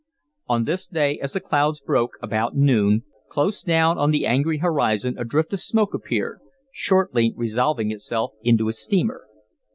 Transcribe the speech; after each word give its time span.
On 0.47 0.63
this 0.63 0.87
day, 0.87 1.19
as 1.19 1.33
the 1.33 1.39
clouds 1.39 1.79
broke, 1.79 2.13
about 2.23 2.55
noon, 2.55 3.03
close 3.29 3.61
down 3.61 3.99
on 3.99 4.09
the 4.09 4.25
angry 4.25 4.57
horizon 4.57 5.15
a 5.19 5.23
drift 5.23 5.53
of 5.53 5.59
smoke 5.59 5.93
appeared, 5.93 6.39
shortly 6.71 7.35
resolving 7.37 7.91
itself 7.91 8.31
into 8.41 8.67
a 8.67 8.73
steamer. 8.73 9.27